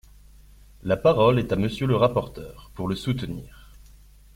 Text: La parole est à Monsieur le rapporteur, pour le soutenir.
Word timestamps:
La 0.81 0.97
parole 0.97 1.37
est 1.37 1.51
à 1.51 1.55
Monsieur 1.55 1.85
le 1.85 1.95
rapporteur, 1.95 2.71
pour 2.73 2.87
le 2.87 2.95
soutenir. 2.95 3.71